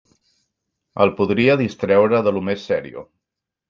[1.05, 3.09] El podia distreure de lo més serio